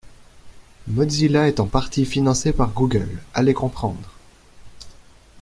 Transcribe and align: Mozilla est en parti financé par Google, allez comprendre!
Mozilla 0.87 1.47
est 1.47 1.59
en 1.59 1.67
parti 1.67 2.05
financé 2.07 2.53
par 2.53 2.71
Google, 2.71 3.21
allez 3.35 3.53
comprendre! 3.53 4.15